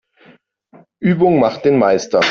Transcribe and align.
Übung 0.99 1.39
macht 1.39 1.63
den 1.63 1.77
Meister. 1.77 2.19